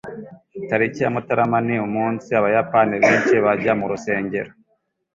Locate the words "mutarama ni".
1.15-1.75